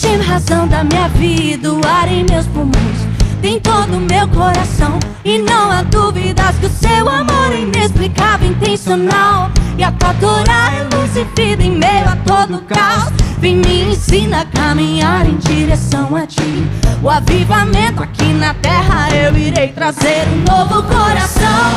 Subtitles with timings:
[0.00, 3.16] tem razão da minha vida, o ar em meus pulmões
[3.46, 4.98] tem todo o meu coração.
[5.24, 9.50] E não há dúvidas que o seu amor é inexplicável, intencional.
[9.78, 13.12] E a tua Torá é luz e vida em meio a todo caos.
[13.38, 16.66] Vem me ensina a caminhar em direção a ti.
[17.02, 21.70] O avivamento aqui na terra eu irei trazer um novo coração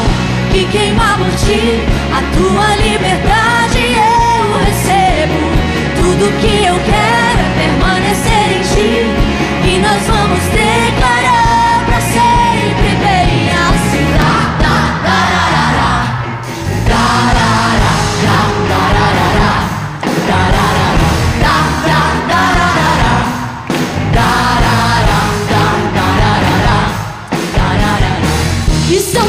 [0.51, 1.83] que queima por ti.
[2.11, 5.39] A tua liberdade eu recebo.
[5.97, 7.98] Tudo que eu quero é permanecer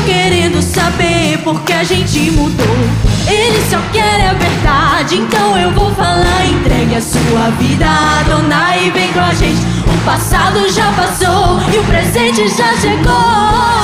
[0.04, 2.77] querendo saber por que a gente mudou.
[3.28, 6.46] Eles só querem a verdade, então eu vou falar.
[6.46, 7.87] Entregue a sua vida
[8.28, 9.60] dona e vem com a gente.
[9.87, 13.79] O passado já passou e o presente já chegou.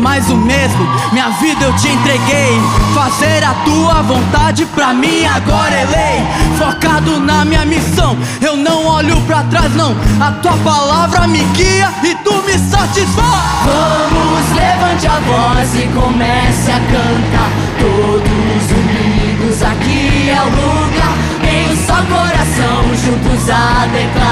[0.00, 0.88] mais o mesmo.
[1.12, 2.58] Minha vida eu te entreguei.
[2.94, 6.58] Fazer a tua vontade pra mim agora é lei.
[6.58, 9.94] Focado na minha missão, eu não olho pra trás, não.
[10.20, 13.60] A tua palavra me guia e tu me satisfaz.
[13.64, 17.50] Vamos, levante a voz e comece a cantar.
[17.78, 21.14] Todos unidos aqui é o lugar.
[21.40, 24.29] Tenho um só coração, juntos a declarar.